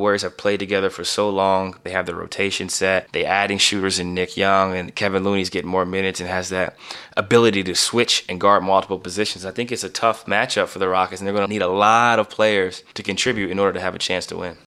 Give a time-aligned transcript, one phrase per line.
[0.00, 1.76] Warriors have played together for so long.
[1.84, 3.12] They have the rotation set.
[3.12, 6.76] They adding shooters in Nick Young and Kevon Looney's getting more minutes and has that
[7.16, 9.44] ability to switch and guard multiple positions.
[9.44, 11.68] I think it's a tough matchup for the Rockets, and they're going to need a
[11.68, 14.56] lot of players to contribute in order to have a chance to win.